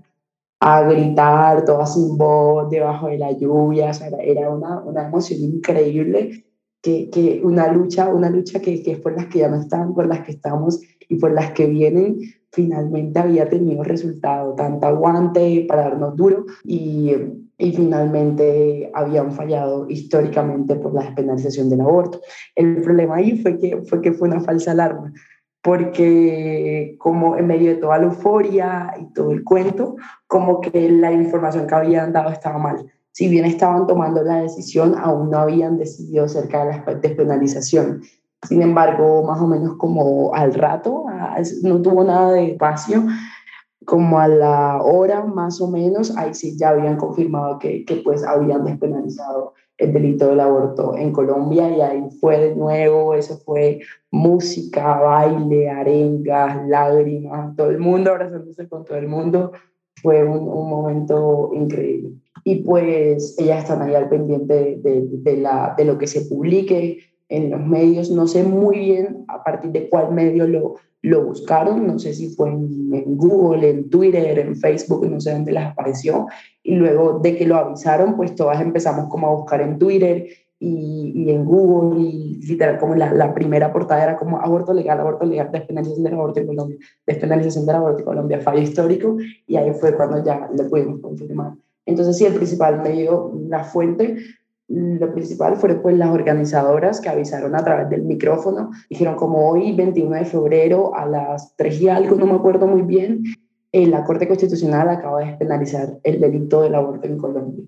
a 0.61 0.83
gritar, 0.83 1.65
todas 1.65 1.95
sin 1.95 2.17
voz, 2.17 2.71
debajo 2.71 3.09
de 3.09 3.19
la 3.19 3.33
lluvia, 3.33 3.91
o 3.91 3.95
sea, 3.95 4.09
era 4.21 4.51
una, 4.51 4.81
una 4.81 5.09
emoción 5.09 5.41
increíble, 5.41 6.45
que, 6.83 7.11
que 7.11 7.41
una 7.43 7.73
lucha, 7.73 8.09
una 8.09 8.29
lucha 8.29 8.61
que, 8.61 8.83
que 8.83 8.93
es 8.93 9.01
por 9.01 9.17
las 9.17 9.27
que 9.27 9.41
ya 9.41 9.49
no 9.49 9.61
están, 9.61 9.95
por 9.95 10.07
las 10.07 10.21
que 10.21 10.33
estamos 10.33 10.81
y 11.09 11.17
por 11.17 11.33
las 11.33 11.53
que 11.53 11.67
vienen, 11.67 12.19
finalmente 12.51 13.19
había 13.19 13.49
tenido 13.49 13.83
resultado, 13.83 14.55
tanto 14.55 14.87
aguante 14.87 15.65
para 15.67 15.85
darnos 15.85 16.17
duro 16.17 16.45
y 16.65 17.15
y 17.63 17.71
finalmente 17.71 18.91
habían 18.93 19.31
fallado 19.31 19.89
históricamente 19.89 20.75
por 20.75 20.93
la 20.93 21.03
despenalización 21.03 21.71
del 21.71 21.83
aborto. 21.83 22.21
El 22.57 22.83
problema 22.83 23.17
ahí 23.17 23.39
fue 23.41 23.57
que 23.57 23.81
fue, 23.83 24.01
que 24.01 24.13
fue 24.13 24.29
una 24.29 24.41
falsa 24.41 24.73
alarma, 24.73 25.13
porque 25.63 26.97
como 26.99 27.37
en 27.37 27.47
medio 27.47 27.71
de 27.71 27.77
toda 27.77 27.99
la 27.99 28.07
euforia 28.07 28.93
y 29.01 29.13
todo 29.13 29.31
el 29.31 29.45
cuento, 29.45 29.95
como 30.27 30.61
que 30.61 30.91
la 30.91 31.13
información 31.13 31.69
que 31.69 31.75
habían 31.77 32.13
dado 32.13 32.31
estaba 32.31 32.59
mal. 32.59 32.85
Si 33.13 33.29
bien 33.29 33.45
estaban 33.45 33.87
tomando 33.87 34.25
la 34.25 34.43
decisión, 34.43 34.97
aún 34.99 35.31
no 35.31 35.39
habían 35.39 35.79
decidido 35.79 36.25
acerca 36.25 36.65
de 36.65 36.83
la 36.85 36.95
despenalización. 37.01 38.03
Sin 38.43 38.61
embargo, 38.61 39.23
más 39.23 39.41
o 39.41 39.47
menos 39.47 39.77
como 39.77 40.35
al 40.35 40.53
rato, 40.53 41.05
no 41.63 41.81
tuvo 41.81 42.03
nada 42.03 42.33
de 42.33 42.53
espacio, 42.53 43.05
como 43.85 44.19
a 44.19 44.29
la 44.29 44.83
hora 44.83 45.25
más 45.25 45.61
o 45.61 45.71
menos, 45.71 46.17
ahí 46.17 46.35
sí 46.35 46.57
ya 46.57 46.71
habían 46.71 46.97
confirmado 46.97 47.59
que, 47.59 47.85
que, 47.85 47.97
pues 47.97 48.25
habían 48.25 48.65
despenalizado 48.65 49.55
el 49.79 49.93
delito 49.93 50.29
del 50.29 50.41
aborto 50.41 50.97
en 50.97 51.13
Colombia 51.13 51.69
y 51.71 51.81
ahí 51.81 52.09
fue 52.21 52.39
de 52.39 52.55
nuevo, 52.55 53.15
eso 53.15 53.39
fue 53.39 53.81
música, 54.11 55.01
baile, 55.01 55.69
arengas, 55.69 56.67
lágrimas, 56.69 57.57
todo 57.57 57.71
el 57.71 57.79
mundo 57.79 58.11
abrazándose 58.11 58.69
con 58.69 58.85
todo 58.85 58.99
el 58.99 59.09
mundo, 59.09 59.53
fue 60.03 60.23
un, 60.25 60.49
un 60.49 60.69
momento 60.69 61.51
increíble. 61.55 62.13
Y 62.45 62.57
pues 62.63 63.37
ellas 63.39 63.63
están 63.63 63.83
ahí 63.83 63.95
al 63.95 64.09
pendiente 64.09 64.79
de, 64.83 65.07
de, 65.11 65.37
la, 65.37 65.75
de 65.77 65.85
lo 65.85 65.97
que 65.99 66.07
se 66.07 66.23
publique 66.23 66.99
en 67.29 67.51
los 67.51 67.61
medios, 67.61 68.11
no 68.11 68.27
sé 68.27 68.43
muy 68.43 68.79
bien 68.79 69.25
a 69.29 69.43
partir 69.43 69.71
de 69.71 69.89
cuál 69.89 70.13
medio 70.13 70.47
lo, 70.47 70.75
lo 71.03 71.25
buscaron, 71.25 71.87
no 71.87 71.99
sé 71.99 72.15
si 72.15 72.31
fue 72.31 72.49
en, 72.49 73.17
Google, 73.17 73.69
en 73.69 73.91
Twitter, 73.91 74.39
en 74.39 74.57
Facebook, 74.57 75.09
no 75.09 75.21
sé 75.21 75.33
dónde 75.33 75.53
les 75.53 75.65
apareció, 75.65 76.29
y 76.63 76.77
luego 76.77 77.19
de 77.19 77.37
que 77.37 77.47
lo 77.47 77.57
avisaron, 77.57 78.17
pues 78.17 78.35
todas 78.37 78.61
empezamos 78.61 79.09
como 79.09 79.27
a 79.27 79.35
buscar 79.35 79.61
en 79.61 79.79
Twitter 79.79 80.29
y, 80.61 81.13
y 81.17 81.31
en 81.31 81.45
Google, 81.45 82.01
y 82.01 82.41
literal 82.47 82.79
como 82.79 82.95
la, 82.95 83.13
la, 83.13 83.35
primera 83.35 83.73
portada 83.73 84.05
era 84.05 84.17
como 84.17 84.39
aborto 84.39 84.73
legal, 84.73 85.01
aborto 85.01 85.27
legal, 85.27 85.51
despenalización 85.51 86.05
del 86.05 86.15
aborto 86.15 86.39
en 86.39 86.47
Colombia, 86.47 86.77
despenalización 87.05 87.67
del 87.67 87.77
aborto 87.77 87.99
en 87.99 88.05
Colombia, 88.05 88.41
fallo 88.41 88.63
histórico, 88.63 89.17
y 89.49 89.57
ahí 89.57 89.73
fue 89.73 89.97
cuando 89.97 90.25
ya 90.25 90.49
lo 90.57 90.69
pudimos 90.69 91.01
confirmar. 91.01 91.55
Entonces 91.85 92.17
sí, 92.17 92.27
el 92.27 92.35
principal 92.35 92.81
medio, 92.81 93.33
la 93.49 93.65
fuente, 93.65 94.19
lo 94.73 95.13
principal 95.13 95.57
fueron 95.57 95.83
pues 95.83 95.97
las 95.97 96.11
organizadoras 96.11 97.01
que 97.01 97.11
avisaron 97.11 97.55
a 97.55 97.63
través 97.63 97.91
del 97.91 98.03
micrófono, 98.03 98.71
dijeron 98.89 99.17
como 99.17 99.51
hoy, 99.51 99.73
21 99.73 100.17
de 100.17 100.25
febrero, 100.25 100.95
a 100.97 101.05
las 101.07 101.55
3 101.57 101.81
y 101.81 101.89
algo, 101.89 102.17
no 102.17 102.27
me 102.27 102.35
acuerdo 102.35 102.67
muy 102.67 102.83
bien, 102.83 103.23
eh, 103.73 103.87
la 103.87 104.05
Corte 104.05 104.27
Constitucional 104.27 104.89
acaba 104.89 105.21
de 105.21 105.27
despenalizar 105.27 105.99
el 106.03 106.21
delito 106.21 106.63
del 106.63 106.75
aborto 106.75 107.07
en 107.07 107.19
Colombia. 107.19 107.65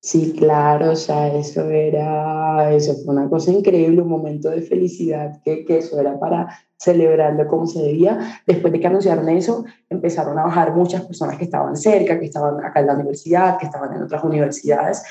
Sí, 0.00 0.34
claro, 0.38 0.92
o 0.92 0.96
sea, 0.96 1.34
eso 1.34 1.68
era, 1.68 2.72
eso 2.72 2.94
fue 3.04 3.14
una 3.14 3.28
cosa 3.28 3.50
increíble, 3.50 4.02
un 4.02 4.08
momento 4.08 4.50
de 4.50 4.62
felicidad, 4.62 5.40
que, 5.44 5.64
que 5.64 5.78
eso 5.78 5.98
era 5.98 6.18
para 6.18 6.48
celebrarlo 6.76 7.46
como 7.48 7.66
se 7.66 7.82
debía. 7.82 8.40
Después 8.46 8.72
de 8.72 8.78
que 8.78 8.86
anunciaron 8.86 9.28
eso, 9.28 9.64
empezaron 9.90 10.38
a 10.38 10.44
bajar 10.44 10.74
muchas 10.74 11.04
personas 11.04 11.36
que 11.36 11.44
estaban 11.44 11.76
cerca, 11.76 12.20
que 12.20 12.26
estaban 12.26 12.64
acá 12.64 12.80
en 12.80 12.86
la 12.86 12.94
universidad, 12.94 13.58
que 13.58 13.66
estaban 13.66 13.94
en 13.94 14.02
otras 14.02 14.22
universidades, 14.22 15.02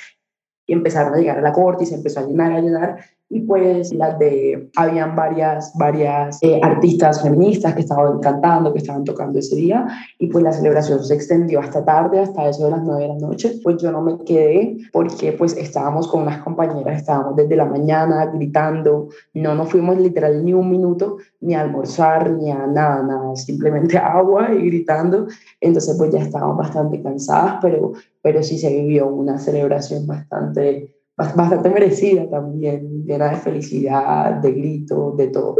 y 0.65 0.73
empezaron 0.73 1.13
a 1.13 1.17
llegar 1.17 1.37
a 1.37 1.41
la 1.41 1.53
corte 1.53 1.83
y 1.83 1.87
se 1.87 1.95
empezó 1.95 2.19
a 2.19 2.23
llenar, 2.23 2.51
a 2.53 2.61
llenar 2.61 2.99
y 3.29 3.41
pues 3.41 3.91
las 3.93 4.19
de, 4.19 4.69
habían 4.75 5.15
varias, 5.15 5.73
varias 5.75 6.37
eh, 6.43 6.59
artistas 6.61 7.23
feministas 7.23 7.73
que 7.73 7.81
estaban 7.81 8.19
cantando, 8.19 8.71
que 8.71 8.79
estaban 8.79 9.03
tocando 9.03 9.39
ese 9.39 9.55
día, 9.55 9.87
y 10.19 10.27
pues 10.27 10.43
la 10.43 10.51
celebración 10.51 11.03
se 11.03 11.15
extendió 11.15 11.59
hasta 11.59 11.83
tarde, 11.83 12.19
hasta 12.19 12.47
eso 12.47 12.65
de 12.65 12.71
las 12.71 12.83
nueve 12.83 13.03
de 13.03 13.07
la 13.09 13.15
noche, 13.15 13.59
pues 13.63 13.77
yo 13.77 13.91
no 13.91 14.01
me 14.01 14.23
quedé 14.23 14.77
porque 14.93 15.31
pues 15.31 15.57
estábamos 15.57 16.07
con 16.07 16.21
unas 16.21 16.43
compañeras, 16.43 16.97
estábamos 16.97 17.35
desde 17.35 17.55
la 17.55 17.65
mañana 17.65 18.27
gritando, 18.27 19.09
no 19.33 19.55
nos 19.55 19.69
fuimos 19.69 19.97
literal 19.97 20.45
ni 20.45 20.53
un 20.53 20.69
minuto, 20.69 21.17
ni 21.41 21.55
a 21.55 21.61
almorzar, 21.61 22.31
ni 22.31 22.51
a 22.51 22.67
nada, 22.67 23.01
nada, 23.01 23.35
simplemente 23.35 23.97
agua 23.97 24.53
y 24.53 24.67
gritando, 24.67 25.27
entonces 25.59 25.95
pues 25.97 26.11
ya 26.11 26.19
estábamos 26.19 26.57
bastante 26.57 27.01
cansadas, 27.01 27.57
pero, 27.61 27.93
pero 28.21 28.43
sí 28.43 28.59
se 28.59 28.69
vivió 28.69 29.07
una 29.07 29.39
celebración 29.39 30.05
bastante 30.05 30.94
bastante 31.17 31.69
merecida 31.69 32.29
también, 32.29 33.05
llena 33.05 33.29
de 33.29 33.37
felicidad, 33.37 34.33
de 34.41 34.51
gritos, 34.51 35.15
de 35.17 35.27
todo. 35.27 35.55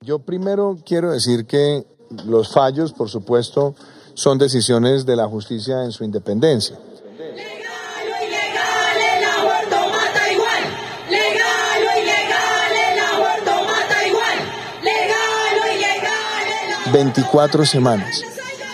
Yo 0.00 0.20
primero 0.20 0.76
quiero 0.84 1.10
decir 1.12 1.46
que 1.46 1.84
los 2.26 2.52
fallos, 2.52 2.92
por 2.92 3.08
supuesto, 3.08 3.74
son 4.14 4.38
decisiones 4.38 5.06
de 5.06 5.16
la 5.16 5.26
justicia 5.26 5.84
en 5.84 5.92
su 5.92 6.04
independencia. 6.04 6.76
Legal 11.10 11.52
24 16.92 17.64
semanas. 17.64 18.22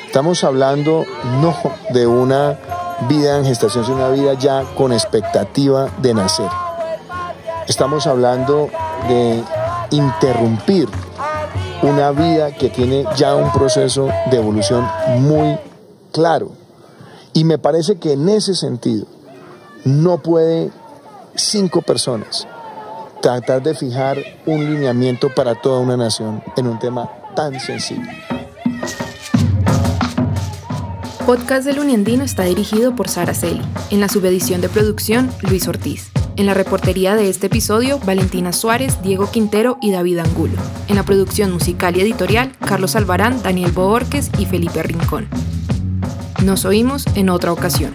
Estamos 0.06 0.42
hablando 0.42 1.04
no 1.40 1.54
de 1.92 2.06
una 2.06 2.58
vida 3.08 3.38
en 3.38 3.44
gestación, 3.44 3.84
sino 3.84 3.96
una 3.96 4.08
vida 4.08 4.34
ya 4.34 4.64
con 4.76 4.92
expectativa 4.92 5.88
de 5.98 6.14
nacer. 6.14 6.48
Estamos 7.66 8.06
hablando 8.06 8.70
de 9.08 9.42
interrumpir 9.90 10.88
una 11.82 12.10
vida 12.10 12.52
que 12.52 12.70
tiene 12.70 13.04
ya 13.16 13.34
un 13.34 13.52
proceso 13.52 14.08
de 14.30 14.36
evolución 14.36 14.86
muy 15.18 15.58
claro. 16.12 16.50
Y 17.32 17.44
me 17.44 17.58
parece 17.58 17.98
que 17.98 18.14
en 18.14 18.28
ese 18.28 18.54
sentido 18.54 19.06
no 19.84 20.18
puede 20.18 20.70
cinco 21.34 21.82
personas 21.82 22.48
tratar 23.20 23.62
de 23.62 23.74
fijar 23.74 24.18
un 24.46 24.64
lineamiento 24.64 25.28
para 25.34 25.54
toda 25.54 25.80
una 25.80 25.96
nación 25.96 26.42
en 26.56 26.66
un 26.66 26.78
tema 26.78 27.10
tan 27.34 27.58
sensible. 27.60 28.10
Podcast 31.28 31.66
del 31.66 31.78
Uniandino 31.78 32.24
está 32.24 32.44
dirigido 32.44 32.96
por 32.96 33.06
Sara 33.06 33.34
Celi. 33.34 33.60
En 33.90 34.00
la 34.00 34.08
subedición 34.08 34.62
de 34.62 34.70
producción, 34.70 35.30
Luis 35.42 35.68
Ortiz. 35.68 36.10
En 36.36 36.46
la 36.46 36.54
reportería 36.54 37.16
de 37.16 37.28
este 37.28 37.48
episodio, 37.48 37.98
Valentina 37.98 38.50
Suárez, 38.54 39.02
Diego 39.02 39.30
Quintero 39.30 39.76
y 39.82 39.90
David 39.90 40.20
Angulo. 40.20 40.54
En 40.88 40.96
la 40.96 41.02
producción 41.02 41.52
musical 41.52 41.94
y 41.98 42.00
editorial, 42.00 42.52
Carlos 42.60 42.96
Alvarán, 42.96 43.42
Daniel 43.42 43.72
Boorques 43.72 44.30
y 44.38 44.46
Felipe 44.46 44.82
Rincón. 44.82 45.28
Nos 46.42 46.64
oímos 46.64 47.04
en 47.14 47.28
otra 47.28 47.52
ocasión. 47.52 47.94